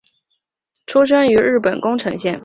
[0.87, 2.39] 出生于日本宫城县。